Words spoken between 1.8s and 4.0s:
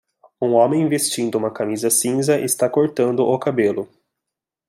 cinza está cortando o cabelo.